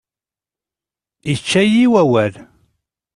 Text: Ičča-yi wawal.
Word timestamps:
Ičča-yi 1.31 1.85
wawal. 1.91 2.33